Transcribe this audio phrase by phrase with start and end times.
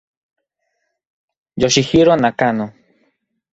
[1.61, 2.65] Yoshihiro Nakano